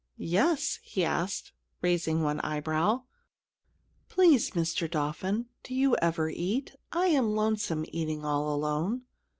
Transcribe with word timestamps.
"Yes?" 0.17 0.79
he 0.81 1.05
asked, 1.05 1.51
raising 1.83 2.23
one 2.23 2.39
eyebrow. 2.39 3.03
"Please, 4.09 4.49
Mr. 4.49 4.89
Dolphin, 4.89 5.45
do 5.61 5.75
you 5.75 5.95
ever 5.97 6.27
eat? 6.27 6.75
I 6.91 7.09
am 7.09 7.35
lonesome, 7.35 7.85
eating 7.91 8.25
all 8.25 8.51
alone." 8.51 9.03